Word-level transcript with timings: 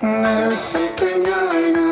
There's 0.00 0.58
something 0.58 1.24
I 1.26 1.72
know. 1.74 1.87